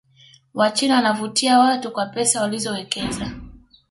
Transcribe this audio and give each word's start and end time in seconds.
wachina 0.53 0.95
wanavutia 0.95 1.59
watu 1.59 1.91
kwa 1.91 2.05
pesa 2.05 2.41
walizowekeza 2.41 3.31